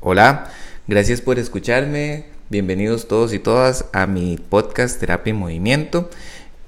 Hola, 0.00 0.48
gracias 0.86 1.20
por 1.20 1.40
escucharme. 1.40 2.26
Bienvenidos 2.50 3.08
todos 3.08 3.34
y 3.34 3.40
todas 3.40 3.86
a 3.92 4.06
mi 4.06 4.36
podcast 4.36 5.00
Terapia 5.00 5.32
en 5.32 5.38
Movimiento. 5.38 6.08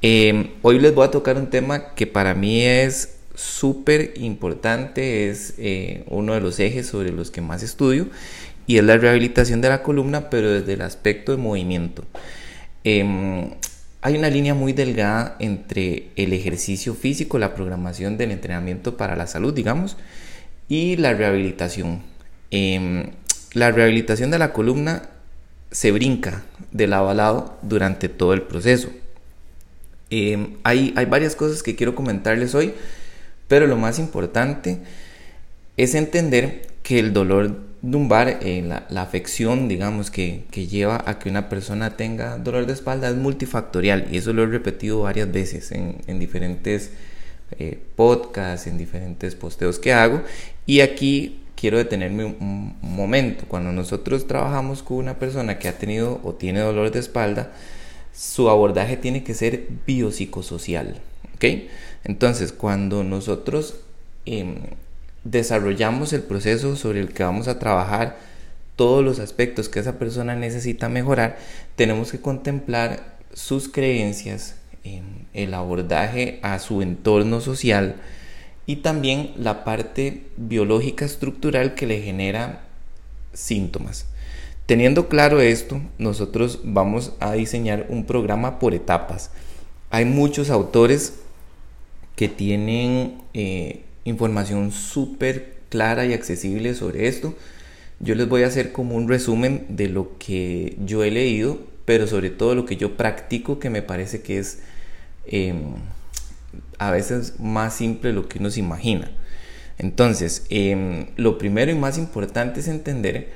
Em, 0.03 0.49
hoy 0.63 0.81
les 0.81 0.93
voy 0.93 1.07
a 1.07 1.13
tocar 1.13 1.37
un 1.37 1.49
tema 1.49 1.95
que 1.95 2.09
para 2.09 2.35
mí 2.35 2.61
es 2.63 3.19
súper 3.37 4.15
importante, 4.17 5.31
es 5.31 5.55
eh, 5.59 6.03
uno 6.09 6.35
de 6.35 6.41
los 6.41 6.59
ejes 6.59 6.89
sobre 6.89 7.13
los 7.13 7.31
que 7.31 7.41
más 7.41 7.63
estudio 7.63 8.09
y 8.67 8.79
es 8.79 8.85
la 8.85 8.97
rehabilitación 8.97 9.61
de 9.61 9.69
la 9.69 9.85
columna, 9.85 10.29
pero 10.29 10.51
desde 10.51 10.73
el 10.73 10.83
aspecto 10.83 11.31
de 11.31 11.39
movimiento. 11.39 12.03
Em, 12.83 13.53
hay 14.03 14.19
una 14.19 14.29
línea 14.29 14.55
muy 14.55 14.73
delgada 14.73 15.37
entre 15.39 16.09
el 16.17 16.33
ejercicio 16.33 16.95
físico, 16.95 17.39
la 17.39 17.55
programación 17.55 18.19
del 18.19 18.33
entrenamiento 18.33 18.97
para 18.97 19.15
la 19.15 19.29
salud, 19.29 19.55
digamos, 19.55 19.97
y 20.69 20.97
la 20.97 21.15
rehabilitación. 21.15 22.10
Em, 22.51 23.11
la 23.53 23.71
rehabilitación 23.71 24.31
de 24.31 24.39
la 24.39 24.53
columna 24.53 25.11
se 25.71 25.93
brinca 25.93 26.43
de 26.73 26.87
lado 26.87 27.09
a 27.11 27.15
lado 27.15 27.59
durante 27.63 28.09
todo 28.09 28.35
el 28.35 28.43
proceso. 28.43 28.91
Em, 30.11 30.57
hay, 30.65 30.93
hay 30.97 31.07
varias 31.07 31.37
cosas 31.37 31.63
que 31.63 31.77
quiero 31.77 31.95
comentarles 31.95 32.55
hoy, 32.55 32.75
pero 33.49 33.67
lo 33.67 33.77
más 33.77 33.99
importante 33.99 34.79
es 35.77 35.95
entender 35.95 36.69
que 36.83 36.99
el 36.99 37.13
dolor 37.13 37.71
lumbar, 37.83 38.41
eh, 38.43 38.63
la, 38.63 39.03
afección, 39.03 39.69
digamos, 39.69 40.11
que, 40.11 40.45
lleva 40.53 41.03
a 41.07 41.19
que 41.19 41.31
una 41.31 41.49
persona 41.49 41.97
tenga 41.97 42.37
dolor 42.39 42.67
de 42.67 42.73
espalda 42.73 43.09
es 43.09 43.17
multifactorial 43.17 44.09
y 44.11 44.19
eso 44.19 44.33
lo 44.33 44.43
he 44.43 44.47
repetido 44.47 45.03
varias 45.03 45.33
veces 45.33 45.73
en, 45.73 46.19
diferentes 46.19 46.91
eh, 47.59 47.79
podcasts, 47.97 48.67
en 48.67 48.77
diferentes 48.77 49.35
posteos 49.35 49.79
que 49.79 49.93
hago 49.93 50.23
y 50.67 50.81
aquí 50.81 51.40
quiero 51.61 51.79
detenerme 51.79 52.25
un, 52.25 52.77
momento. 52.81 53.45
Cuando 53.47 53.73
nosotros 53.73 54.27
trabajamos 54.27 54.83
con 54.83 54.97
una 54.99 55.19
persona 55.19 55.59
que 55.59 55.69
ha 55.69 55.79
tenido 55.79 56.21
o 56.25 56.35
tiene 56.35 56.61
dolor 56.61 56.91
de 56.91 56.99
espalda, 56.99 57.53
su 58.15 58.49
abordaje 58.49 58.97
tiene 58.97 59.23
que 59.23 59.35
ser 59.35 59.67
biopsicosocial. 59.87 61.01
Entonces, 62.05 62.53
cuando 62.53 63.05
nosotros... 63.05 63.77
Em, 64.27 64.57
desarrollamos 65.25 66.13
el 66.13 66.23
proceso 66.23 66.77
sobre 66.77 67.01
el 67.01 67.13
que 67.13 67.23
vamos 67.23 67.49
a 67.49 67.59
trabajar 67.59 68.17
todos 68.77 69.05
los 69.05 69.19
aspectos 69.19 69.69
que 69.69 69.81
esa 69.81 69.99
persona 69.99 70.35
necesita 70.35 70.89
mejorar, 70.89 71.39
tenemos 71.77 72.11
que 72.11 72.21
contemplar 72.21 73.19
sus 73.35 73.69
creencias, 73.69 74.57
el 75.35 75.53
abordaje 75.53 76.41
a 76.43 76.59
su 76.59 76.81
entorno 76.81 77.43
social 77.43 77.97
y 78.67 78.77
también 78.77 79.33
la 79.37 79.65
parte 79.65 80.25
biológica 80.37 81.05
estructural 81.05 81.75
que 81.75 81.87
le 81.87 82.03
genera 82.03 82.63
síntomas. 83.33 84.07
Teniendo 84.67 85.09
claro 85.09 85.41
esto, 85.41 85.81
nosotros 85.99 86.61
vamos 86.63 87.13
a 87.19 87.33
diseñar 87.33 87.87
un 87.89 88.05
programa 88.05 88.59
por 88.59 88.75
etapas. 88.75 89.31
Hay 89.91 90.05
muchos 90.05 90.51
autores 90.51 91.15
que 92.15 92.29
tienen 92.29 93.23
eh, 93.35 93.83
información 94.05 94.71
súper 94.71 95.57
clara 95.71 96.07
y 96.07 96.13
accesible 96.13 96.75
sobre 96.75 97.09
esto. 97.09 97.35
Yo 97.99 98.15
les 98.15 98.29
voy 98.29 98.45
a 98.45 98.47
hacer 98.47 98.73
como 98.73 98.95
un 98.95 99.09
resumen 99.09 99.67
de 99.69 99.89
lo 99.89 100.17
que 100.19 100.77
yo 100.85 101.03
he 101.03 101.11
leído, 101.11 101.59
pero 101.85 102.07
sobre 102.07 102.31
todo 102.31 102.55
lo 102.55 102.67
que 102.67 102.77
yo 102.77 102.97
practico, 102.97 103.59
que 103.59 103.71
me 103.71 103.83
parece 103.83 104.23
que 104.23 104.39
es 104.39 104.61
em, 105.27 105.75
a 106.81 106.91
veces 106.91 107.39
más 107.39 107.75
simple 107.75 108.09
de 108.09 108.15
lo 108.15 108.27
que 108.27 108.39
uno 108.39 108.51
se 108.51 108.59
imagina. 108.59 109.11
Entonces, 109.77 110.47
em, 110.49 111.09
lo 111.17 111.37
primero 111.37 111.71
y 111.71 111.75
más 111.75 111.99
importante 111.99 112.61
es 112.61 112.69
entender 112.69 113.29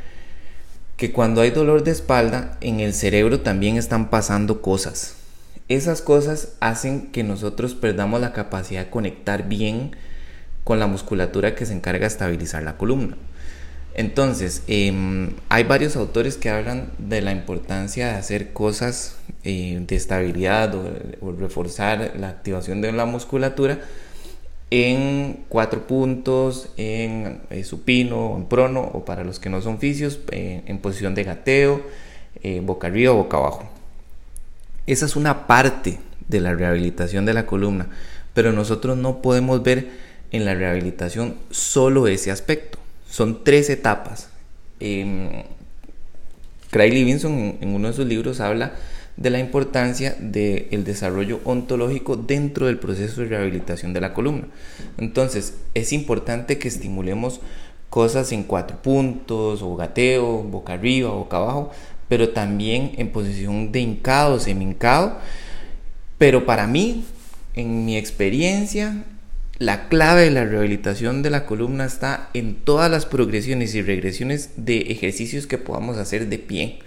que 0.96 1.12
cuando 1.12 1.42
hay 1.42 1.50
dolor 1.50 1.84
de 1.84 1.90
espalda, 1.90 2.56
en 2.62 2.80
el 2.80 2.94
cerebro 2.94 3.40
también 3.40 3.76
están 3.76 4.08
pasando 4.08 4.62
cosas. 4.62 5.16
Esas 5.68 6.00
cosas 6.00 6.54
hacen 6.60 7.12
que 7.12 7.22
nosotros 7.22 7.74
perdamos 7.74 8.18
la 8.20 8.32
capacidad 8.32 8.84
de 8.84 8.90
conectar 8.90 9.46
bien 9.46 9.94
con 10.64 10.78
la 10.78 10.86
musculatura 10.86 11.54
que 11.54 11.66
se 11.66 11.74
encarga 11.74 12.00
de 12.00 12.06
estabilizar 12.06 12.62
la 12.62 12.78
columna. 12.78 13.18
Entonces, 13.94 14.64
em, 14.66 15.30
hay 15.48 15.62
varios 15.64 15.94
autores 15.94 16.36
que 16.36 16.50
hablan 16.50 16.90
de 16.98 17.20
la 17.22 17.30
importancia 17.30 18.08
de 18.08 18.14
hacer 18.14 18.52
cosas 18.52 19.16
eh, 19.44 19.78
de 19.86 19.94
estabilidad 19.94 20.74
o, 20.74 21.32
reforzar 21.32 22.14
la 22.18 22.28
activación 22.28 22.80
de 22.80 22.90
la 22.90 23.04
musculatura 23.04 23.80
en 24.70 25.44
cuatro 25.48 25.86
puntos, 25.86 26.70
en 26.76 27.42
eh, 27.50 27.62
supino, 27.62 28.34
en 28.36 28.46
prono 28.46 28.80
o 28.80 29.04
para 29.04 29.22
los 29.22 29.38
que 29.38 29.48
no 29.48 29.62
son 29.62 29.78
fisios, 29.78 30.18
eh, 30.32 30.62
en 30.66 30.78
posición 30.78 31.14
de 31.14 31.24
gateo, 31.24 31.82
boca 32.62 32.88
arriba 32.88 33.12
o 33.12 33.16
boca 33.16 33.36
abajo. 33.36 33.70
Esa 34.86 35.06
es 35.06 35.16
una 35.16 35.46
parte 35.46 35.98
de 36.28 36.40
la 36.40 36.52
rehabilitación 36.52 37.24
de 37.24 37.32
la 37.32 37.46
columna, 37.46 37.88
pero 38.34 38.52
nosotros 38.52 38.98
no 38.98 39.22
podemos 39.22 39.62
ver 39.62 39.88
en 40.32 40.44
la 40.44 40.54
rehabilitación 40.54 41.36
solo 41.50 42.08
ese 42.08 42.30
aspecto. 42.30 42.83
Son 43.14 43.44
tres 43.44 43.70
etapas. 43.70 44.28
Eh, 44.80 45.44
Craig 46.70 46.90
Livingston 46.90 47.58
en, 47.60 47.68
uno 47.68 47.86
de 47.86 47.94
sus 47.94 48.06
libros 48.06 48.40
habla 48.40 48.74
de 49.16 49.30
la 49.30 49.38
importancia 49.38 50.16
del 50.18 50.82
desarrollo 50.82 51.38
ontológico 51.44 52.16
dentro 52.16 52.66
del 52.66 52.80
proceso 52.80 53.20
de 53.20 53.28
rehabilitación 53.28 53.92
de 53.92 54.00
la 54.00 54.14
columna. 54.14 54.48
Entonces, 54.98 55.58
es 55.74 55.92
importante 55.92 56.58
que 56.58 56.66
estimulemos 56.66 57.40
cosas 57.88 58.32
en 58.32 58.42
cuatro 58.42 58.82
puntos, 58.82 59.62
o 59.62 59.76
gateo, 59.76 60.42
boca 60.42 60.72
arriba, 60.72 61.10
boca 61.10 61.36
abajo, 61.36 61.70
pero 62.08 62.30
también 62.30 62.94
en 62.96 63.12
posición 63.12 63.70
de 63.70 63.78
hincado, 63.78 64.40
semi 64.40 64.64
hincado. 64.64 65.18
Pero 66.18 66.46
para 66.46 66.66
mí, 66.66 67.04
en 67.54 67.84
mi 67.84 67.96
experiencia, 67.96 69.04
la 69.58 69.88
clave 69.88 70.22
de 70.22 70.30
la 70.32 70.44
rehabilitación 70.44 71.22
de 71.22 71.30
la 71.30 71.46
columna 71.46 71.84
está 71.84 72.28
en 72.34 72.56
todas 72.56 72.90
las 72.90 73.06
progresiones 73.06 73.74
y 73.74 73.82
regresiones 73.82 74.50
de 74.56 74.78
ejercicios 74.78 75.46
que 75.46 75.58
podamos 75.58 75.96
hacer 75.96 76.28
de 76.28 76.38
pie. 76.38 76.80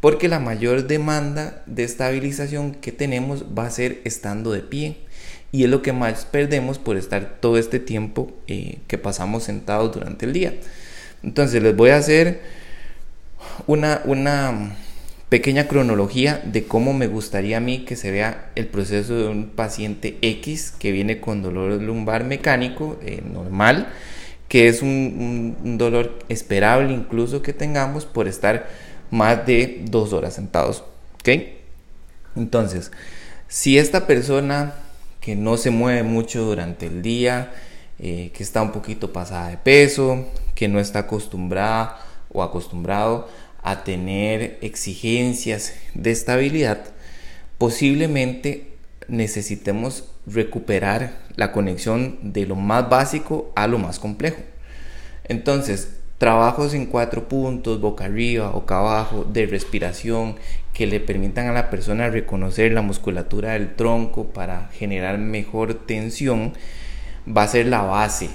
Porque 0.00 0.28
la 0.28 0.40
mayor 0.40 0.88
demanda 0.88 1.62
de 1.66 1.84
estabilización 1.84 2.74
que 2.74 2.90
tenemos 2.90 3.44
va 3.56 3.66
a 3.66 3.70
ser 3.70 4.00
estando 4.04 4.50
de 4.50 4.60
pie. 4.60 4.96
Y 5.52 5.62
es 5.62 5.70
lo 5.70 5.82
que 5.82 5.92
más 5.92 6.24
perdemos 6.24 6.78
por 6.78 6.96
estar 6.96 7.38
todo 7.40 7.56
este 7.56 7.78
tiempo 7.78 8.32
eh, 8.48 8.78
que 8.88 8.98
pasamos 8.98 9.44
sentados 9.44 9.94
durante 9.94 10.26
el 10.26 10.32
día. 10.32 10.54
Entonces 11.22 11.62
les 11.62 11.76
voy 11.76 11.90
a 11.90 11.98
hacer 11.98 12.40
una, 13.68 14.02
una 14.06 14.76
pequeña 15.32 15.66
cronología 15.66 16.42
de 16.44 16.64
cómo 16.64 16.92
me 16.92 17.06
gustaría 17.06 17.56
a 17.56 17.60
mí 17.60 17.86
que 17.86 17.96
se 17.96 18.10
vea 18.10 18.50
el 18.54 18.66
proceso 18.66 19.14
de 19.14 19.28
un 19.28 19.46
paciente 19.46 20.18
X 20.20 20.74
que 20.78 20.92
viene 20.92 21.22
con 21.22 21.40
dolor 21.40 21.80
lumbar 21.80 22.22
mecánico 22.22 22.98
eh, 23.00 23.22
normal, 23.24 23.88
que 24.48 24.68
es 24.68 24.82
un, 24.82 25.78
dolor 25.78 26.18
esperable 26.28 26.92
incluso 26.92 27.40
que 27.40 27.54
tengamos 27.54 28.04
por 28.04 28.28
estar 28.28 28.68
más 29.10 29.46
de 29.46 29.80
dos 29.88 30.12
horas 30.12 30.34
sentados. 30.34 30.84
Entonces, 32.36 32.92
si 33.48 33.78
esta 33.78 34.06
persona 34.06 34.74
que 35.22 35.34
no 35.34 35.56
se 35.56 35.70
mueve 35.70 36.02
mucho 36.02 36.44
durante 36.44 36.88
el 36.88 37.00
día, 37.00 37.54
eh, 37.98 38.32
que 38.34 38.42
está 38.42 38.60
un 38.60 38.72
poquito 38.72 39.14
pasada 39.14 39.48
de 39.48 39.56
peso, 39.56 40.26
que 40.54 40.68
no 40.68 40.78
está 40.78 40.98
acostumbrada 40.98 41.96
o 42.30 42.42
acostumbrado 42.42 43.28
a 43.62 43.84
tener 43.84 44.58
exigencias 44.60 45.74
de 45.94 46.10
estabilidad, 46.10 46.84
posiblemente 47.58 48.72
necesitemos 49.08 50.04
recuperar 50.26 51.18
la 51.36 51.52
conexión 51.52 52.18
de 52.22 52.46
lo 52.46 52.56
más 52.56 52.88
básico 52.88 53.52
a 53.54 53.66
lo 53.66 53.78
más 53.78 53.98
complejo. 53.98 54.42
Entonces, 55.24 55.96
trabajos 56.18 56.74
en 56.74 56.86
cuatro 56.86 57.28
puntos, 57.28 57.80
boca 57.80 58.04
arriba, 58.04 58.50
boca 58.50 58.78
abajo, 58.78 59.24
de 59.24 59.46
respiración, 59.46 60.36
que 60.72 60.86
le 60.86 61.00
permitan 61.00 61.48
a 61.48 61.52
la 61.52 61.70
persona 61.70 62.08
reconocer 62.08 62.72
la 62.72 62.82
musculatura 62.82 63.52
del 63.52 63.74
tronco 63.74 64.26
para 64.28 64.68
generar 64.72 65.18
mejor 65.18 65.74
tensión, 65.74 66.54
va 67.26 67.42
a 67.42 67.48
ser 67.48 67.66
la 67.66 67.82
base 67.82 68.30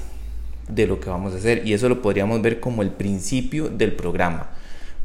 de 0.67 0.85
lo 0.85 0.99
que 0.99 1.09
vamos 1.09 1.33
a 1.33 1.37
hacer. 1.37 1.65
Y 1.65 1.73
eso 1.73 1.89
lo 1.89 2.01
podríamos 2.01 2.41
ver 2.41 2.59
como 2.59 2.81
el 2.81 2.91
principio 2.91 3.69
del 3.69 3.93
programa. 3.93 4.51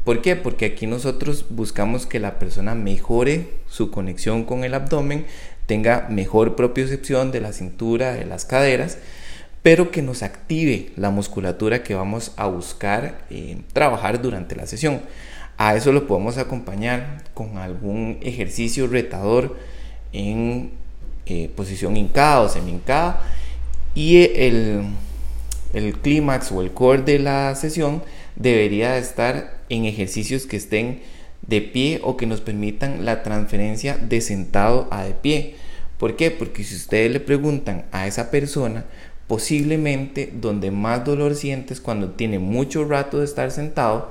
¿Por 0.03 0.21
qué? 0.21 0.35
Porque 0.35 0.65
aquí 0.65 0.85
nosotros 0.85 1.45
buscamos 1.49 2.05
que 2.05 2.19
la 2.19 2.37
persona 2.37 2.75
mejore 2.75 3.51
su 3.69 3.89
conexión 3.89 4.43
con 4.43 4.63
el 4.63 4.73
abdomen, 4.73 5.25
tenga 5.65 6.07
mejor 6.09 6.55
propiocepción 6.55 7.31
de 7.31 7.39
la 7.39 7.53
cintura, 7.53 8.13
de 8.13 8.25
las 8.25 8.43
caderas, 8.43 8.97
pero 9.61 9.91
que 9.91 10.01
nos 10.01 10.21
active 10.21 10.91
la 10.97 11.09
musculatura 11.09 11.83
que 11.83 11.95
vamos 11.95 12.33
a 12.35 12.47
buscar 12.47 13.25
eh, 13.29 13.57
trabajar 13.71 14.21
durante 14.21 14.57
la 14.57 14.67
sesión. 14.67 15.01
A 15.57 15.75
eso 15.75 15.93
lo 15.93 16.05
podemos 16.05 16.37
acompañar 16.37 17.23
con 17.33 17.57
algún 17.57 18.17
ejercicio 18.21 18.87
retador 18.87 19.55
en 20.11 20.71
eh, 21.25 21.49
posición 21.55 21.95
hincada 21.95 22.41
o 22.41 22.49
semi 22.49 22.71
hincada 22.71 23.21
y 23.95 24.17
el, 24.35 24.83
el 25.73 25.97
clímax 25.99 26.51
o 26.51 26.61
el 26.61 26.73
core 26.73 27.03
de 27.03 27.19
la 27.19 27.55
sesión 27.55 28.03
debería 28.35 28.97
estar 28.97 29.57
en 29.69 29.85
ejercicios 29.85 30.45
que 30.45 30.57
estén 30.57 31.01
de 31.47 31.61
pie 31.61 31.99
o 32.03 32.17
que 32.17 32.25
nos 32.25 32.41
permitan 32.41 33.05
la 33.05 33.23
transferencia 33.23 33.97
de 33.97 34.21
sentado 34.21 34.87
a 34.91 35.03
de 35.03 35.13
pie. 35.13 35.55
¿Por 35.97 36.15
qué? 36.15 36.31
Porque 36.31 36.63
si 36.63 36.75
ustedes 36.75 37.11
le 37.11 37.19
preguntan 37.19 37.85
a 37.91 38.07
esa 38.07 38.31
persona, 38.31 38.85
posiblemente 39.27 40.31
donde 40.33 40.71
más 40.71 41.05
dolor 41.05 41.35
sientes 41.35 41.79
cuando 41.79 42.11
tiene 42.11 42.39
mucho 42.39 42.85
rato 42.85 43.19
de 43.19 43.25
estar 43.25 43.51
sentado 43.51 44.09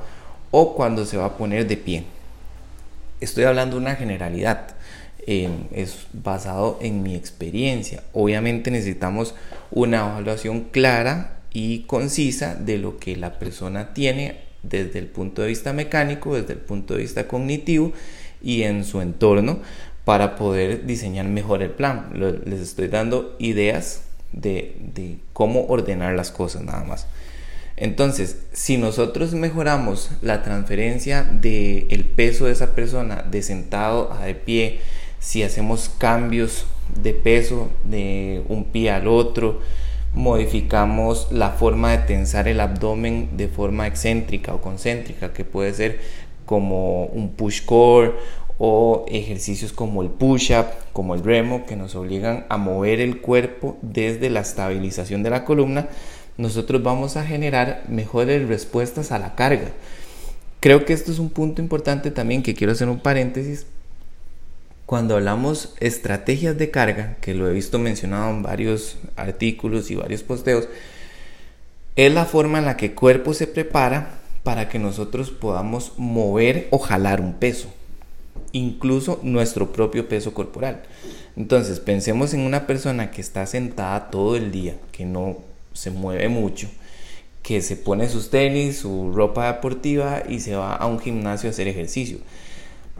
o 0.51 0.75
cuando 0.75 1.07
se 1.07 1.17
va 1.17 1.27
a 1.27 1.37
poner 1.37 1.67
de 1.67 1.77
pie. 1.77 2.05
Estoy 3.21 3.45
hablando 3.45 3.77
de 3.77 3.83
una 3.83 3.95
generalidad. 3.95 4.75
Eh, 5.27 5.49
es 5.71 6.07
basado 6.13 6.79
en 6.83 7.03
mi 7.03 7.15
experiencia. 7.15 8.03
Obviamente 8.13 8.71
necesitamos 8.71 9.35
una 9.71 9.99
evaluación 9.99 10.63
clara 10.73 11.42
y 11.53 11.81
concisa 11.81 12.55
de 12.55 12.79
lo 12.79 12.99
que 12.99 13.17
la 13.17 13.39
persona 13.39 13.95
tiene 13.95 14.41
desde 14.63 14.99
el 14.99 15.07
punto 15.07 15.43
de 15.43 15.49
vista 15.49 15.73
mecánico, 15.73 16.35
desde 16.35 16.55
el 16.55 16.61
punto 16.61 16.95
de 16.95 17.01
vista 17.01 17.29
cognitivo 17.29 17.93
y 18.43 18.63
en 18.63 18.85
su 18.85 19.01
entorno 19.01 19.61
para 20.05 20.37
poder 20.37 20.87
diseñar 20.87 21.27
mejor 21.27 21.63
el 21.63 21.71
plan. 21.71 22.11
Les 22.45 22.61
estoy 22.61 22.89
dando 22.89 23.37
ideas 23.39 24.03
de, 24.33 24.77
de 24.81 25.19
cómo 25.33 25.67
ordenar 25.67 26.15
las 26.15 26.31
cosas 26.31 26.63
nada 26.63 26.85
más. 26.85 27.07
Entonces, 27.77 28.39
si 28.53 28.77
nosotros 28.77 29.33
mejoramos 29.35 30.11
la 30.21 30.43
transferencia 30.43 31.25
del 31.25 31.87
el 31.91 32.05
peso 32.05 32.47
de 32.47 32.53
esa 32.53 32.75
persona 32.75 33.25
de 33.29 33.43
sentado 33.43 34.13
a 34.13 34.25
de 34.27 34.35
pie, 34.35 34.81
si 35.19 35.43
hacemos 35.43 35.91
cambios 35.99 36.67
de 37.01 37.15
peso 37.15 37.71
de 37.85 38.43
un 38.49 38.65
pie 38.65 38.91
al 38.91 39.09
otro, 39.09 39.61
modificamos 40.15 41.29
la 41.31 41.51
forma 41.51 41.93
de 41.93 41.99
tensar 41.99 42.49
el 42.49 42.61
abdomen 42.61 43.31
de 43.37 43.49
forma 43.49 43.87
excéntrica 43.87 44.55
o 44.55 44.61
concéntrica, 44.61 45.33
que 45.33 45.45
puede 45.45 45.73
ser 45.73 46.01
como 46.45 47.07
un 47.07 47.31
push 47.31 47.65
core 47.65 48.13
o 48.59 49.07
ejercicios 49.09 49.73
como 49.73 50.03
el 50.03 50.11
push-up, 50.11 50.67
como 50.93 51.15
el 51.15 51.25
remo, 51.25 51.67
que 51.67 51.77
nos 51.77 51.95
obligan 51.95 52.47
a 52.49 52.59
mover 52.59 53.01
el 53.01 53.21
cuerpo 53.21 53.77
desde 53.83 54.31
la 54.31 54.41
estabilización 54.41 55.23
de 55.23 55.31
la 55.31 55.45
columna, 55.45 55.89
nosotros 56.37 56.83
vamos 56.83 57.17
a 57.17 57.25
generar 57.25 57.83
mejores 57.89 58.47
respuestas 58.49 59.13
a 59.13 59.19
la 59.19 59.35
carga. 59.35 59.71
Creo 60.61 60.85
que 60.85 60.93
esto 60.93 61.11
es 61.11 61.19
un 61.19 61.31
punto 61.31 61.61
importante 61.61 62.11
también 62.11 62.43
que 62.43 62.55
quiero 62.55 62.73
hacer 62.73 62.89
un 62.89 63.01
paréntesis 63.01 63.67
cuando 64.93 65.17
hablamos 65.17 65.73
estrategias 65.81 66.59
de 66.59 66.71
carga, 66.71 67.17
que 67.23 67.33
lo 67.33 67.49
he 67.49 67.55
visto 67.55 67.79
mencionado 67.79 68.29
en 68.29 68.43
varios 68.43 68.99
artículos 69.17 69.91
y 69.91 69.95
varios 69.95 70.23
posteos, 70.23 70.69
es 71.97 72.13
la 72.13 72.27
forma 72.27 72.59
en 72.59 72.67
la 72.67 72.77
que 72.77 72.85
el 72.85 72.95
cuerpo 72.95 73.33
se 73.33 73.47
prepara 73.47 74.21
para 74.43 74.69
que 74.69 74.79
nosotros 74.79 75.31
podamos 75.31 75.95
mover 75.97 76.69
o 76.73 76.79
jalar 76.79 77.23
un 77.23 77.33
peso, 77.33 77.73
incluso 78.53 79.19
nuestro 79.23 79.73
propio 79.73 80.11
peso 80.11 80.35
corporal. 80.35 80.83
Entonces, 81.39 81.81
pensemos 81.81 82.35
en 82.35 82.41
una 82.41 82.67
persona 82.67 83.11
que 83.11 83.23
está 83.23 83.47
sentada 83.47 84.11
todo 84.11 84.37
el 84.37 84.53
día, 84.53 84.75
que 84.93 85.07
no 85.07 85.39
se 85.73 85.91
mueve 85.91 86.29
mucho, 86.29 86.69
que 87.43 87.63
se 87.63 87.77
pone 87.77 88.11
sus 88.11 88.29
tenis, 88.29 88.81
su 88.81 89.11
ropa 89.15 89.55
deportiva 89.55 90.23
y 90.29 90.41
se 90.41 90.55
va 90.55 90.75
a 90.75 90.85
un 90.85 91.01
gimnasio 91.01 91.49
a 91.49 91.53
hacer 91.53 91.67
ejercicio. 91.67 92.19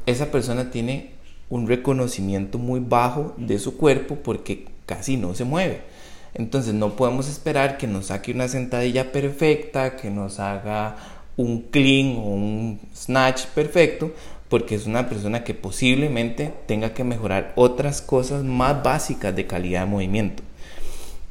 Esa 0.07 0.33
persona 0.33 0.71
tiene 0.71 1.12
un 1.53 1.69
reconocimiento 1.69 2.59
muy 2.59 2.81
bajo 2.81 3.35
de 3.37 3.59
su 3.59 3.77
cuerpo 3.77 4.17
porque 4.25 4.65
casi 4.87 5.19
no 5.19 5.35
se 5.35 5.45
mueve. 5.45 5.83
Entonces 6.33 6.73
no 6.73 6.97
podemos 6.97 7.29
esperar 7.29 7.77
que 7.77 7.87
nos 7.87 8.07
saque 8.07 8.33
una 8.33 8.49
sentadilla 8.49 9.13
perfecta, 9.13 9.97
que 9.97 10.11
nos 10.11 10.41
haga 10.41 10.97
un 11.37 11.61
clean 11.61 12.17
o 12.17 12.23
un 12.23 12.81
snatch 12.97 13.45
perfecto, 13.55 14.13
porque 14.49 14.77
es 14.77 14.87
una 14.87 15.11
persona 15.11 15.45
que 15.45 15.53
posiblemente 15.53 16.55
tenga 16.67 16.95
que 16.95 17.05
mejorar 17.05 17.53
otras 17.55 18.01
cosas 18.01 18.43
más 18.43 18.83
básicas 18.83 19.37
de 19.37 19.47
calidad 19.47 19.81
de 19.81 19.91
movimiento. 19.91 20.43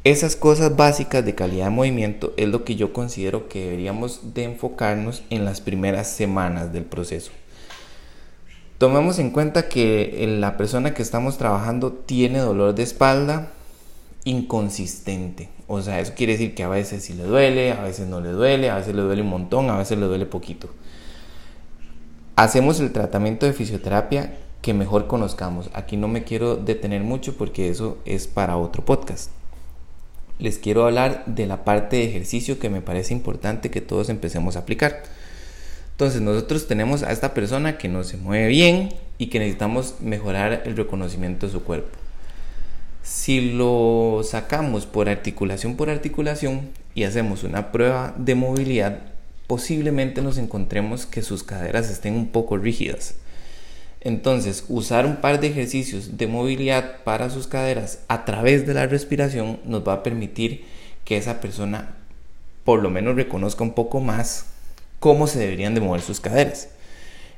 Esas 0.04 0.36
cosas 0.36 0.76
básicas 0.76 1.26
de 1.26 1.34
calidad 1.34 1.66
de 1.66 1.72
movimiento 1.72 2.36
es 2.38 2.48
lo 2.48 2.64
que 2.64 2.76
yo 2.76 2.94
considero 2.94 3.50
que 3.50 3.62
deberíamos 3.62 4.36
de 4.36 4.44
enfocarnos 4.44 5.24
en 5.32 5.46
las 5.46 5.62
primeras 5.62 6.12
semanas 6.12 6.72
del 6.72 6.84
proceso. 6.84 7.32
Tomemos 8.82 9.20
en 9.20 9.30
cuenta 9.30 9.70
que 9.70 10.26
la 10.40 10.58
persona 10.58 10.96
que 10.96 11.04
estamos 11.04 11.38
trabajando 11.38 11.94
tiene 11.94 12.40
dolor 12.40 12.74
de 12.74 12.82
espalda 12.82 13.52
inconsistente. 14.24 15.50
O 15.68 15.84
sea, 15.84 16.00
eso 16.00 16.14
quiere 16.16 16.34
decir 16.34 16.56
que 16.56 16.64
a 16.64 16.68
veces 16.68 17.04
sí 17.04 17.14
le 17.14 17.22
duele, 17.22 17.74
a 17.74 17.84
veces 17.84 18.08
no 18.08 18.22
le 18.22 18.30
duele, 18.30 18.72
a 18.72 18.78
veces 18.78 18.96
le 18.96 19.04
duele 19.04 19.22
un 19.22 19.30
montón, 19.30 19.70
a 19.70 19.78
veces 19.78 20.00
le 20.00 20.08
duele 20.08 20.26
poquito. 20.26 20.68
Hacemos 22.36 22.80
el 22.80 22.92
tratamiento 22.92 23.46
de 23.46 23.54
fisioterapia 23.54 24.36
que 24.64 24.74
mejor 24.74 25.06
conozcamos. 25.06 25.70
Aquí 25.74 25.96
no 25.96 26.08
me 26.08 26.24
quiero 26.24 26.56
detener 26.56 27.04
mucho 27.04 27.38
porque 27.38 27.70
eso 27.70 28.00
es 28.06 28.26
para 28.26 28.58
otro 28.58 28.84
podcast. 28.84 29.30
Les 30.40 30.58
quiero 30.58 30.86
hablar 30.86 31.24
de 31.28 31.46
la 31.46 31.64
parte 31.64 31.98
de 31.98 32.06
ejercicio 32.06 32.58
que 32.58 32.72
me 32.72 32.82
parece 32.82 33.14
importante 33.14 33.70
que 33.70 33.82
todos 33.82 34.10
empecemos 34.10 34.56
a 34.56 34.62
aplicar. 34.62 35.04
Entonces 35.92 36.22
nosotros 36.22 36.68
tenemos 36.68 37.04
a 37.04 37.12
esta 37.12 37.34
persona 37.34 37.78
que 37.78 37.88
no 37.88 38.04
se 38.04 38.18
mueve 38.18 38.48
bien 38.48 38.90
y 39.18 39.28
que 39.28 39.40
necesitamos 39.40 39.96
mejorar 40.00 40.64
el 40.66 40.76
reconocimiento 40.76 41.46
de 41.46 41.52
su 41.52 41.64
cuerpo. 41.64 41.98
Si 43.04 43.52
lo 43.52 44.22
sacamos 44.24 44.86
por 44.86 45.10
articulación 45.10 45.76
por 45.76 45.90
articulación 45.90 46.70
y 46.96 47.04
hacemos 47.04 47.44
una 47.44 47.72
prueba 47.72 48.14
de 48.18 48.36
movilidad, 48.36 49.00
posiblemente 49.48 50.22
nos 50.22 50.38
encontremos 50.38 51.06
que 51.06 51.22
sus 51.22 51.44
caderas 51.44 51.90
estén 51.90 52.14
un 52.14 52.28
poco 52.28 52.58
rígidas. 52.58 53.16
Entonces, 54.00 54.66
usar 54.70 55.06
un 55.06 55.18
par 55.18 55.40
de 55.40 55.48
ejercicios 55.48 56.18
de 56.18 56.26
movilidad 56.26 57.04
para 57.04 57.30
sus 57.30 57.46
caderas 57.48 58.00
a 58.08 58.26
través 58.26 58.66
de 58.66 58.74
la 58.74 58.88
respiración 58.88 59.60
nos 59.66 59.88
va 59.88 59.94
a 59.94 60.04
permitir 60.04 60.66
que 61.06 61.18
esa 61.18 61.40
persona 61.40 61.96
por 62.64 62.82
lo 62.82 62.90
menos 62.90 63.16
reconozca 63.16 63.64
un 63.64 63.74
poco 63.74 64.00
más 64.00 64.46
cómo 65.02 65.26
se 65.26 65.40
deberían 65.40 65.74
de 65.74 65.82
mover 65.82 66.02
sus 66.02 66.20
caderas. 66.20 66.70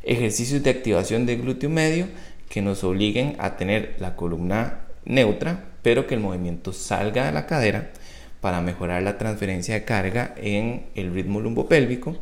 Ejercicios 0.04 0.62
de 0.64 0.70
activación 0.70 1.26
del 1.26 1.42
glúteo 1.42 1.70
medio 1.70 2.08
que 2.50 2.62
nos 2.62 2.84
obliguen 2.84 3.38
a 3.40 3.56
tener 3.56 3.96
la 4.00 4.18
columna 4.18 4.82
neutra, 5.06 5.64
pero 5.82 6.06
que 6.06 6.16
el 6.16 6.20
movimiento 6.20 6.74
salga 6.74 7.26
de 7.26 7.32
la 7.32 7.48
cadera 7.48 7.92
para 8.42 8.60
mejorar 8.60 9.02
la 9.02 9.18
transferencia 9.18 9.76
de 9.76 9.86
carga 9.86 10.36
en 10.36 10.88
el 10.94 11.14
ritmo 11.14 11.40
lumbopélvico. 11.40 12.18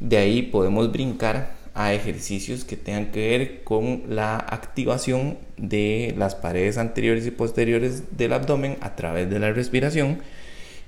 De 0.00 0.18
ahí 0.18 0.42
podemos 0.42 0.92
brincar 0.92 1.54
a 1.72 1.94
ejercicios 1.94 2.66
que 2.66 2.76
tengan 2.76 3.10
que 3.10 3.26
ver 3.30 3.64
con 3.64 4.02
la 4.10 4.36
activación 4.36 5.38
de 5.56 6.14
las 6.18 6.34
paredes 6.34 6.76
anteriores 6.76 7.26
y 7.26 7.30
posteriores 7.30 8.18
del 8.18 8.34
abdomen 8.34 8.76
a 8.82 8.96
través 8.96 9.30
de 9.30 9.38
la 9.38 9.50
respiración. 9.50 10.18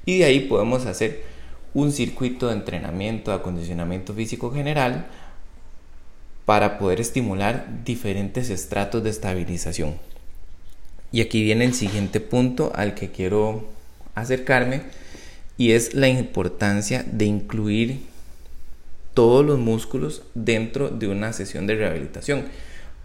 Y 0.05 0.19
de 0.19 0.27
ahí 0.27 0.41
podemos 0.41 0.85
hacer 0.85 1.36
un 1.77 1.93
circuito 1.93 2.47
de 2.47 2.55
entrenamiento, 2.55 3.31
de 3.31 3.37
acondicionamiento 3.37 4.15
físico 4.15 4.51
general 4.51 5.09
para 6.47 6.79
poder 6.79 7.03
estimular 7.03 7.67
diferentes 7.85 8.49
estratos 8.49 9.05
de 9.05 9.11
estabilización. 9.11 9.97
Y 11.13 11.21
aquí 11.21 11.43
viene 11.43 11.67
el 11.67 11.75
siguiente 11.75 12.21
punto 12.21 12.73
al 12.75 12.95
que 12.95 13.11
quiero 13.11 13.69
acercarme 14.15 14.85
y 15.59 15.73
es 15.73 15.93
la 15.93 16.09
importancia 16.09 17.05
de 17.07 17.27
incluir 17.27 18.01
todos 19.13 19.45
los 19.45 19.59
músculos 19.59 20.23
dentro 20.35 20.89
de 20.89 21.09
una 21.09 21.35
sesión 21.35 21.67
de 21.67 21.75
rehabilitación. 21.75 22.47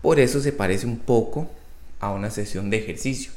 Por 0.01 0.21
eso 0.21 0.39
se 0.39 0.53
parece 0.53 0.85
un 0.85 0.99
poco 0.99 1.51
a 1.99 2.13
una 2.13 2.29
sesión 2.29 2.69
de 2.69 2.77
ejercicio. 2.77 3.33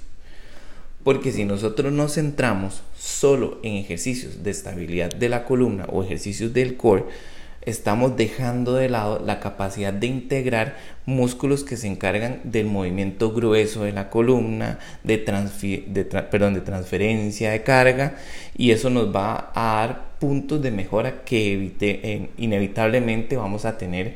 Porque 1.05 1.33
si 1.33 1.45
nosotros 1.45 1.93
nos 1.93 2.15
centramos 2.15 2.83
solo 2.99 3.59
en 3.63 3.75
ejercicios 3.75 4.43
de 4.43 4.51
estabilidad 4.51 5.15
de 5.15 5.29
la 5.29 5.45
columna 5.45 5.85
o 5.93 6.03
ejercicios 6.03 6.55
del 6.55 6.77
core, 6.77 7.05
estamos 7.67 8.17
dejando 8.17 8.75
de 8.75 8.89
lado 8.89 9.21
la 9.25 9.41
capacidad 9.41 9.93
de 9.93 10.07
integrar 10.07 10.77
músculos 11.07 11.65
que 11.65 11.77
se 11.77 11.89
encargan 11.89 12.41
del 12.45 12.67
movimiento 12.67 13.33
grueso 13.33 13.85
de 13.85 13.93
la 13.93 14.11
columna, 14.11 14.79
de, 15.03 15.19
transferencia 15.19 17.51
de 17.51 17.63
carga, 17.63 18.17
y 18.57 18.71
eso 18.71 18.91
nos 18.91 19.15
va 19.15 19.51
a 19.55 19.77
dar 19.77 20.19
puntos 20.19 20.63
de 20.63 20.71
mejora 20.71 21.25
que 21.25 21.75
eh, 21.81 22.29
inevitablemente 22.39 23.37
vamos 23.37 23.65
a 23.65 23.77
tener 23.77 24.15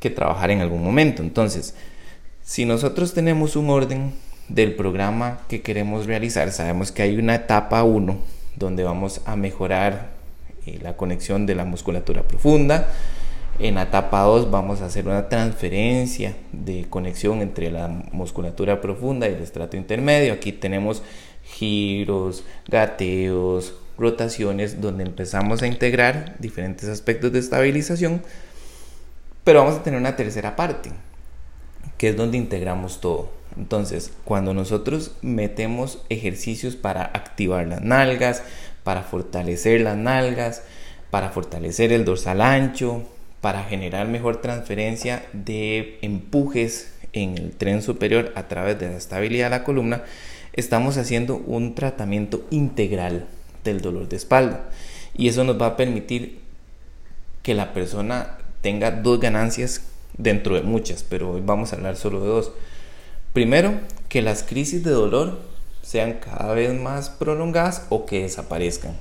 que 0.00 0.10
trabajar 0.10 0.50
en 0.50 0.60
algún 0.60 0.82
momento. 0.82 1.22
Entonces, 1.22 1.74
si 2.42 2.64
nosotros 2.64 3.14
tenemos 3.14 3.54
un 3.54 3.70
orden 3.70 4.12
del 4.50 4.74
programa 4.74 5.40
que 5.48 5.62
queremos 5.62 6.06
realizar, 6.06 6.50
sabemos 6.50 6.90
que 6.90 7.02
hay 7.02 7.16
una 7.16 7.36
etapa 7.36 7.84
1 7.84 8.18
donde 8.56 8.82
vamos 8.82 9.22
a 9.24 9.36
mejorar 9.36 10.10
eh, 10.66 10.78
la 10.82 10.96
conexión 10.96 11.46
de 11.46 11.54
la 11.54 11.64
musculatura 11.64 12.22
profunda. 12.22 12.88
En 13.60 13.76
la 13.76 13.82
etapa 13.82 14.22
2 14.22 14.50
vamos 14.50 14.80
a 14.80 14.86
hacer 14.86 15.06
una 15.06 15.28
transferencia 15.28 16.34
de 16.52 16.86
conexión 16.90 17.42
entre 17.42 17.70
la 17.70 17.88
musculatura 17.88 18.80
profunda 18.80 19.28
y 19.28 19.34
el 19.34 19.42
estrato 19.42 19.76
intermedio. 19.76 20.32
Aquí 20.32 20.52
tenemos 20.52 21.02
giros, 21.44 22.44
gateos, 22.66 23.74
rotaciones, 23.98 24.80
donde 24.80 25.04
empezamos 25.04 25.62
a 25.62 25.66
integrar 25.66 26.36
diferentes 26.38 26.88
aspectos 26.88 27.32
de 27.32 27.38
estabilización, 27.38 28.22
pero 29.44 29.60
vamos 29.60 29.78
a 29.78 29.82
tener 29.82 30.00
una 30.00 30.16
tercera 30.16 30.56
parte, 30.56 30.90
que 31.98 32.08
es 32.08 32.16
donde 32.16 32.38
integramos 32.38 33.00
todo. 33.00 33.39
Entonces, 33.56 34.12
cuando 34.24 34.54
nosotros 34.54 35.12
metemos 35.22 36.02
ejercicios 36.08 36.76
para 36.76 37.04
activar 37.04 37.66
las 37.66 37.82
nalgas, 37.82 38.42
para 38.84 39.02
fortalecer 39.02 39.80
las 39.80 39.96
nalgas, 39.96 40.62
para 41.10 41.30
fortalecer 41.30 41.92
el 41.92 42.04
dorsal 42.04 42.40
ancho, 42.40 43.02
para 43.40 43.64
generar 43.64 44.06
mejor 44.08 44.40
transferencia 44.40 45.24
de 45.32 45.98
empujes 46.02 46.92
en 47.12 47.36
el 47.38 47.52
tren 47.52 47.82
superior 47.82 48.32
a 48.36 48.48
través 48.48 48.78
de 48.78 48.88
la 48.88 48.96
estabilidad 48.96 49.46
de 49.46 49.58
la 49.58 49.64
columna, 49.64 50.02
estamos 50.52 50.96
haciendo 50.96 51.36
un 51.36 51.74
tratamiento 51.74 52.46
integral 52.50 53.26
del 53.64 53.80
dolor 53.80 54.08
de 54.08 54.16
espalda. 54.16 54.70
Y 55.14 55.28
eso 55.28 55.44
nos 55.44 55.60
va 55.60 55.66
a 55.66 55.76
permitir 55.76 56.40
que 57.42 57.54
la 57.54 57.72
persona 57.72 58.38
tenga 58.60 58.90
dos 58.90 59.20
ganancias 59.20 59.82
dentro 60.16 60.54
de 60.54 60.62
muchas, 60.62 61.02
pero 61.02 61.32
hoy 61.32 61.42
vamos 61.44 61.72
a 61.72 61.76
hablar 61.76 61.96
solo 61.96 62.20
de 62.20 62.28
dos. 62.28 62.52
Primero, 63.32 63.74
que 64.08 64.22
las 64.22 64.42
crisis 64.42 64.82
de 64.82 64.90
dolor 64.90 65.38
sean 65.82 66.14
cada 66.14 66.52
vez 66.52 66.74
más 66.78 67.10
prolongadas 67.10 67.86
o 67.88 68.06
que 68.06 68.22
desaparezcan. 68.22 68.96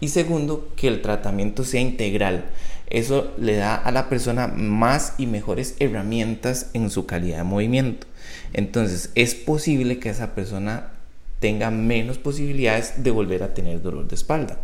Y 0.00 0.08
segundo, 0.08 0.68
que 0.74 0.88
el 0.88 1.00
tratamiento 1.00 1.64
sea 1.64 1.80
integral. 1.80 2.46
Eso 2.90 3.32
le 3.38 3.56
da 3.56 3.76
a 3.76 3.92
la 3.92 4.08
persona 4.08 4.48
más 4.48 5.14
y 5.16 5.26
mejores 5.26 5.76
herramientas 5.78 6.70
en 6.74 6.90
su 6.90 7.06
calidad 7.06 7.38
de 7.38 7.44
movimiento. 7.44 8.06
Entonces 8.52 9.10
es 9.14 9.34
posible 9.34 9.98
que 9.98 10.10
esa 10.10 10.34
persona 10.34 10.90
tenga 11.38 11.70
menos 11.70 12.18
posibilidades 12.18 13.02
de 13.02 13.10
volver 13.10 13.42
a 13.42 13.54
tener 13.54 13.80
dolor 13.80 14.08
de 14.08 14.14
espalda. 14.14 14.58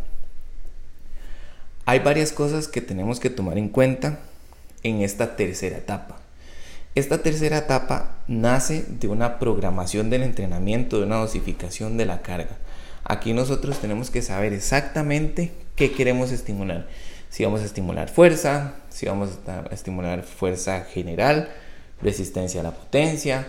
Hay 1.87 2.01
varias 2.01 2.33
cosas 2.33 2.69
que 2.69 2.83
tenemos 2.83 3.19
que 3.19 3.31
tomar 3.31 3.57
en 3.59 3.69
cuenta 3.69 4.19
en 4.83 5.03
esta 5.03 5.37
tercera 5.37 5.79
etapa. 5.79 6.21
Esta 6.95 7.23
tercera 7.23 7.59
etapa 7.59 8.17
nace 8.27 8.85
de 8.89 9.09
una 9.09 9.39
programación 9.39 10.11
del 10.11 10.23
entrenamiento, 10.23 10.99
de 10.99 11.07
una 11.07 11.17
dosificación 11.17 11.97
de 11.97 12.07
la 12.07 12.23
carga. 12.23 12.57
Aquí 13.05 13.33
nosotros 13.33 13.79
tenemos 13.79 14.11
que 14.11 14.23
saber 14.23 14.53
exactamente 14.53 15.53
qué 15.77 15.93
queremos 15.93 16.33
estimular. 16.33 16.89
Si 17.31 17.45
vamos 17.45 17.61
a 17.61 17.65
estimular 17.67 18.09
fuerza, 18.09 18.75
si 18.91 19.07
vamos 19.07 19.31
a 19.47 19.73
estimular 19.73 20.23
fuerza 20.23 20.83
general, 20.93 21.51
resistencia 22.03 22.61
a 22.61 22.65
la 22.65 22.73
potencia, 22.73 23.47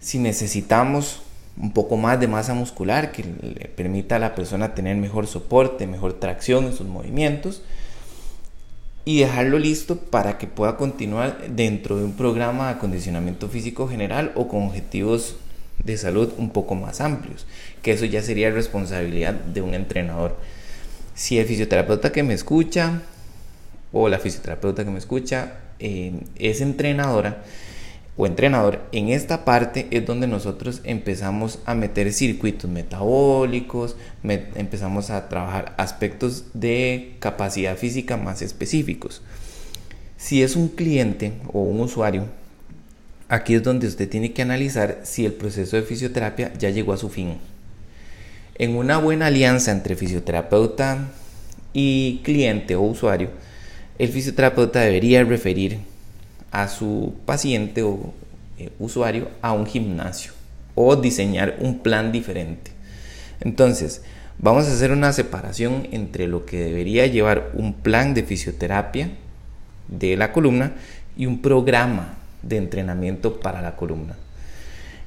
si 0.00 0.18
necesitamos 0.18 1.22
un 1.56 1.72
poco 1.72 1.96
más 1.96 2.20
de 2.20 2.28
masa 2.28 2.54
muscular 2.54 3.10
que 3.10 3.24
le 3.24 3.68
permita 3.68 4.16
a 4.16 4.20
la 4.20 4.34
persona 4.34 4.74
tener 4.74 4.96
mejor 4.96 5.26
soporte, 5.26 5.86
mejor 5.86 6.14
tracción 6.14 6.66
en 6.66 6.72
sus 6.72 6.86
movimientos 6.86 7.62
y 9.08 9.20
dejarlo 9.20 9.58
listo 9.58 9.96
para 9.96 10.36
que 10.36 10.46
pueda 10.46 10.76
continuar 10.76 11.48
dentro 11.48 11.96
de 11.96 12.04
un 12.04 12.12
programa 12.12 12.66
de 12.66 12.74
acondicionamiento 12.74 13.48
físico 13.48 13.88
general 13.88 14.32
o 14.34 14.48
con 14.48 14.64
objetivos 14.64 15.36
de 15.82 15.96
salud 15.96 16.34
un 16.36 16.50
poco 16.50 16.74
más 16.74 17.00
amplios, 17.00 17.46
que 17.80 17.92
eso 17.92 18.04
ya 18.04 18.20
sería 18.20 18.50
responsabilidad 18.50 19.32
de 19.32 19.62
un 19.62 19.72
entrenador. 19.72 20.36
Si 21.14 21.38
el 21.38 21.46
fisioterapeuta 21.46 22.12
que 22.12 22.22
me 22.22 22.34
escucha 22.34 23.00
o 23.94 24.10
la 24.10 24.18
fisioterapeuta 24.18 24.84
que 24.84 24.90
me 24.90 24.98
escucha 24.98 25.54
eh, 25.78 26.12
es 26.36 26.60
entrenadora 26.60 27.42
o 28.18 28.26
entrenador, 28.26 28.82
en 28.92 29.08
esta 29.08 29.46
parte 29.46 29.86
es 29.90 30.04
donde 30.04 30.26
nosotros 30.26 30.82
empezamos 30.84 31.60
a 31.64 31.74
meter 31.74 32.12
circuitos 32.12 32.68
metabólicos, 32.68 33.96
empezamos 34.22 35.08
a 35.08 35.28
trabajar 35.28 35.74
aspectos 35.78 36.46
de 36.52 37.14
capacidad 37.20 37.76
física 37.76 38.16
más 38.18 38.42
específicos. 38.42 39.22
Si 40.16 40.42
es 40.42 40.56
un 40.56 40.68
cliente 40.68 41.32
o 41.52 41.62
un 41.62 41.80
usuario 41.80 42.24
aquí 43.28 43.54
es 43.54 43.62
donde 43.62 43.86
usted 43.86 44.08
tiene 44.08 44.32
que 44.32 44.42
analizar 44.42 45.00
si 45.04 45.24
el 45.24 45.32
proceso 45.32 45.76
de 45.76 45.82
fisioterapia 45.82 46.52
ya 46.58 46.70
llegó 46.70 46.92
a 46.92 46.96
su 46.96 47.08
fin. 47.08 47.36
En 48.56 48.74
una 48.74 48.98
buena 48.98 49.26
alianza 49.26 49.70
entre 49.70 49.94
fisioterapeuta 49.94 51.08
y 51.72 52.20
cliente 52.24 52.74
o 52.74 52.82
usuario, 52.82 53.30
el 53.98 54.08
fisioterapeuta 54.08 54.80
debería 54.80 55.22
referir 55.22 55.78
a 56.50 56.68
su 56.68 57.14
paciente 57.26 57.82
o 57.82 58.12
eh, 58.58 58.70
usuario 58.78 59.28
a 59.42 59.52
un 59.52 59.66
gimnasio 59.66 60.32
o 60.74 60.96
diseñar 60.96 61.56
un 61.60 61.80
plan 61.80 62.12
diferente. 62.12 62.70
Entonces, 63.40 64.02
vamos 64.38 64.66
a 64.66 64.72
hacer 64.72 64.92
una 64.92 65.12
separación 65.12 65.88
entre 65.92 66.26
lo 66.26 66.46
que 66.46 66.58
debería 66.58 67.06
llevar 67.06 67.50
un 67.54 67.74
plan 67.74 68.14
de 68.14 68.22
fisioterapia 68.22 69.10
de 69.88 70.16
la 70.16 70.32
columna 70.32 70.74
y 71.16 71.26
un 71.26 71.42
programa 71.42 72.14
de 72.42 72.56
entrenamiento 72.56 73.40
para 73.40 73.60
la 73.60 73.76
columna. 73.76 74.16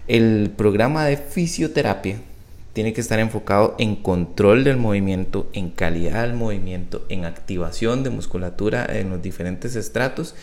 El 0.07 0.51
programa 0.55 1.05
de 1.05 1.17
fisioterapia 1.17 2.19
tiene 2.73 2.93
que 2.93 3.01
estar 3.01 3.19
enfocado 3.19 3.75
en 3.79 3.95
control 3.95 4.63
del 4.63 4.77
movimiento, 4.77 5.49
en 5.53 5.69
calidad 5.69 6.23
del 6.23 6.33
movimiento, 6.33 7.05
en 7.09 7.25
activación 7.25 8.03
de 8.03 8.09
musculatura 8.09 8.85
en 8.85 9.09
los 9.09 9.21
diferentes 9.21 9.75
estratos 9.75 10.35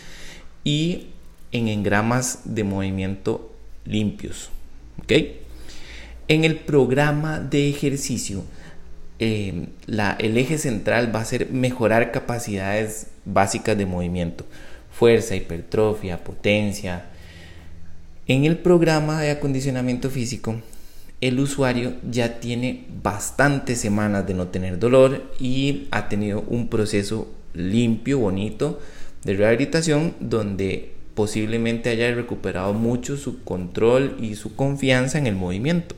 y 0.63 1.07
en 1.51 1.67
engramas 1.67 2.41
de 2.45 2.63
movimiento 2.63 3.51
limpios. 3.85 4.49
En 6.27 6.43
el 6.43 6.57
programa 6.57 7.39
de 7.39 7.69
ejercicio, 7.69 8.43
eh, 9.17 9.67
el 10.19 10.37
eje 10.37 10.57
central 10.57 11.13
va 11.13 11.21
a 11.21 11.25
ser 11.25 11.49
mejorar 11.51 12.11
capacidades 12.11 13.07
básicas 13.25 13.77
de 13.77 13.85
movimiento 13.85 14.45
fuerza, 14.99 15.35
hipertrofia, 15.35 16.23
potencia. 16.23 17.05
En 18.27 18.43
el 18.43 18.57
programa 18.57 19.21
de 19.21 19.31
acondicionamiento 19.31 20.09
físico, 20.09 20.61
el 21.21 21.39
usuario 21.39 21.93
ya 22.09 22.41
tiene 22.41 22.85
bastantes 23.01 23.79
semanas 23.79 24.27
de 24.27 24.33
no 24.33 24.49
tener 24.49 24.77
dolor 24.77 25.33
y 25.39 25.87
ha 25.91 26.09
tenido 26.09 26.41
un 26.41 26.67
proceso 26.67 27.29
limpio, 27.53 28.19
bonito 28.19 28.79
de 29.23 29.35
rehabilitación 29.35 30.13
donde 30.19 30.93
posiblemente 31.15 31.89
haya 31.89 32.13
recuperado 32.13 32.73
mucho 32.73 33.17
su 33.17 33.43
control 33.43 34.15
y 34.21 34.35
su 34.35 34.55
confianza 34.55 35.17
en 35.17 35.27
el 35.27 35.35
movimiento. 35.35 35.95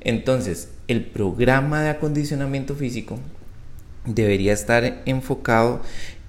Entonces, 0.00 0.70
el 0.88 1.04
programa 1.04 1.82
de 1.82 1.90
acondicionamiento 1.90 2.74
físico 2.74 3.18
debería 4.04 4.52
estar 4.52 5.02
enfocado 5.04 5.82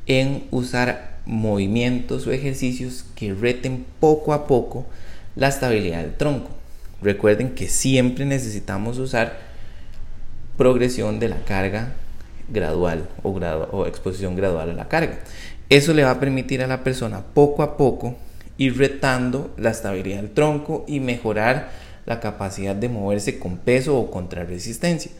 en 0.05 0.43
usar 0.51 1.19
movimientos 1.25 2.27
o 2.27 2.31
ejercicios 2.31 3.05
que 3.15 3.33
reten 3.33 3.85
poco 3.99 4.33
a 4.33 4.47
poco 4.47 4.85
la 5.35 5.47
estabilidad 5.47 6.01
del 6.01 6.15
tronco. 6.15 6.49
Recuerden 7.01 7.55
que 7.55 7.67
siempre 7.67 8.25
necesitamos 8.25 8.97
usar 8.97 9.39
progresión 10.57 11.19
de 11.19 11.29
la 11.29 11.43
carga 11.45 11.93
gradual 12.51 13.07
o, 13.23 13.29
o 13.29 13.85
exposición 13.85 14.35
gradual 14.35 14.71
a 14.71 14.73
la 14.73 14.87
carga. 14.87 15.19
Eso 15.69 15.93
le 15.93 16.03
va 16.03 16.11
a 16.11 16.19
permitir 16.19 16.61
a 16.61 16.67
la 16.67 16.83
persona 16.83 17.23
poco 17.33 17.63
a 17.63 17.77
poco 17.77 18.15
ir 18.57 18.77
retando 18.77 19.53
la 19.57 19.69
estabilidad 19.69 20.17
del 20.17 20.31
tronco 20.31 20.83
y 20.87 20.99
mejorar 20.99 21.69
la 22.05 22.19
capacidad 22.19 22.75
de 22.75 22.89
moverse 22.89 23.39
con 23.39 23.57
peso 23.57 23.97
o 23.97 24.11
contra 24.11 24.43
resistencia. 24.43 25.11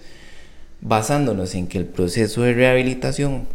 Basándonos 0.81 1.55
en 1.55 1.67
que 1.67 1.77
el 1.77 1.85
proceso 1.85 2.41
de 2.41 2.53
rehabilitación 2.53 3.47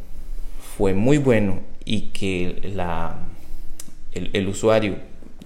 fue 0.76 0.94
muy 0.94 1.18
bueno 1.18 1.60
y 1.84 2.12
que 2.12 2.70
la, 2.74 3.16
el, 4.12 4.48
usuario 4.48 4.96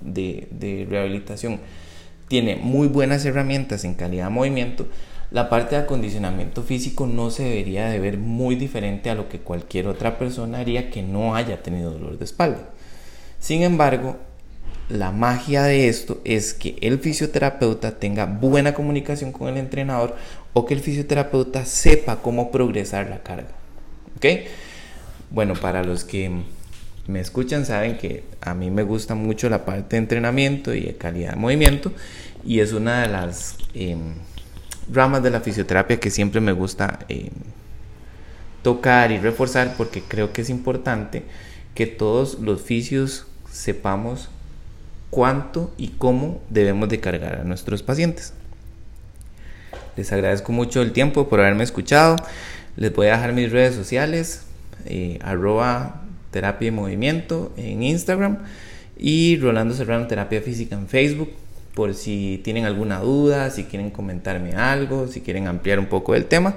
de, 0.00 0.87
rehabilitación 0.88 1.61
tiene 2.28 2.57
muy 2.57 2.88
buenas 2.88 3.25
herramientas 3.25 3.85
en 3.85 3.95
calidad 3.95 4.25
de 4.25 4.31
movimiento, 4.31 4.87
la 5.30 5.50
parte 5.50 5.76
de 5.76 5.82
acondicionamiento 5.82 6.62
físico 6.62 7.06
no 7.06 7.30
se 7.30 7.44
debería 7.44 7.88
de 7.88 7.99
ver 7.99 8.18
muy 8.18 8.56
diferente 8.56 9.11
a 9.11 9.14
lo 9.14 9.28
que 9.28 9.40
cualquier 9.40 9.87
otra 9.87 10.18
persona 10.18 10.58
haría 10.58 10.90
que 10.90 11.02
no 11.02 11.35
haya 11.35 11.62
tenido 11.62 11.90
dolor 11.90 12.18
de 12.18 12.25
espalda. 12.25 12.70
Sin 13.38 13.62
embargo, 13.62 14.16
la 14.88 15.12
magia 15.12 15.64
de 15.64 15.88
esto 15.88 16.20
es 16.25 16.54
que 16.54 16.76
el 16.80 16.99
fisioterapeuta 16.99 17.99
tenga 17.99 18.25
buena 18.25 18.73
comunicación 18.73 19.32
con 19.32 19.49
el 19.49 19.58
entrenador 19.58 20.16
o 20.54 20.64
que 20.64 20.73
el 20.73 20.80
fisioterapeuta 20.80 21.66
sepa 21.66 22.23
cómo 22.23 22.50
progresar 22.50 23.11
la 23.11 23.23
carga. 23.23 23.50
¿Ok? 24.16 24.26
Bueno, 25.30 25.54
para 25.54 25.85
los 25.85 26.04
que 26.04 26.30
me 27.06 27.20
escuchan 27.20 27.66
saben 27.66 27.99
que 27.99 28.25
a 28.40 28.54
mí 28.54 28.70
me 28.70 28.82
gusta 28.82 29.14
mucho 29.14 29.50
la 29.50 29.66
parte 29.66 29.97
de 29.97 29.99
entrenamiento 29.99 30.75
y 30.75 30.80
de 30.80 30.97
calidad 30.97 31.30
de 31.30 31.37
movimiento 31.37 31.92
y 32.44 32.61
es 32.61 32.73
una 32.73 33.02
de 33.02 33.08
las 33.08 33.56
em, 33.75 34.14
ramas 34.92 35.23
de 35.23 35.30
la 35.30 35.40
fisioterapia 35.40 36.00
que 36.00 36.11
siempre 36.11 36.40
me 36.40 36.52
gusta 36.52 37.00
em, 37.09 37.30
tocar 38.62 39.11
y 39.12 39.18
reforzar 39.18 39.75
porque 39.76 40.02
creo 40.02 40.33
que 40.33 40.42
es 40.42 40.50
importante 40.50 41.25
que 41.75 41.87
todos 41.87 42.38
los 42.40 42.62
fisios 42.62 43.26
sepamos 43.50 44.28
cuánto 45.11 45.73
y 45.76 45.88
cómo 45.88 46.40
debemos 46.50 46.88
de 46.88 47.00
cargar 47.00 47.37
a 47.37 47.45
nuestros 47.45 47.83
pacientes. 47.83 48.33
les 49.97 50.12
agradezco 50.12 50.52
mucho 50.52 50.80
el 50.83 50.92
tiempo 50.92 51.28
por 51.28 51.40
haberme 51.40 51.64
escuchado. 51.64 52.16
Les 52.76 52.95
voy 52.95 53.09
a 53.09 53.16
dejar 53.16 53.33
mis 53.33 53.50
redes 53.50 53.75
sociales, 53.75 54.42
eh, 54.87 55.18
arroba 55.23 56.02
terapia 56.30 56.68
y 56.68 56.71
movimiento 56.71 57.52
en 57.57 57.83
Instagram 57.83 58.38
y 58.97 59.38
Rolando 59.38 59.75
Serrano 59.75 60.07
Terapia 60.07 60.40
Física 60.40 60.76
en 60.76 60.87
Facebook 60.87 61.30
por 61.78 61.94
si 61.94 62.40
tienen 62.42 62.64
alguna 62.64 62.99
duda, 62.99 63.50
si 63.50 63.62
quieren 63.62 63.90
comentarme 63.90 64.56
algo, 64.56 65.06
si 65.06 65.20
quieren 65.20 65.47
ampliar 65.47 65.78
un 65.78 65.87
poco 65.87 66.16
el 66.16 66.25
tema. 66.25 66.56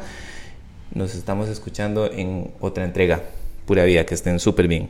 Nos 0.96 1.14
estamos 1.14 1.48
escuchando 1.48 2.12
en 2.12 2.50
otra 2.60 2.86
entrega. 2.86 3.22
Pura 3.68 3.84
vida, 3.84 4.04
que 4.04 4.16
estén 4.16 4.40
súper 4.40 4.68
bien. 4.68 4.90